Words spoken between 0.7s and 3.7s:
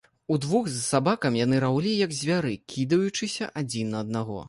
з сабакам яны раўлі, як звяры, кідаючыся